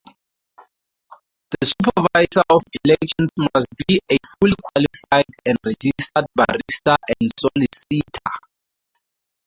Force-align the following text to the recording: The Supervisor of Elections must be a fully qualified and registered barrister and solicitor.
The 1.51 1.57
Supervisor 1.63 2.41
of 2.49 2.63
Elections 2.83 3.29
must 3.53 3.67
be 3.87 3.99
a 4.11 4.17
fully 4.39 4.55
qualified 4.73 5.25
and 5.45 5.55
registered 5.63 6.25
barrister 6.35 6.95
and 7.19 7.29
solicitor. 7.39 8.35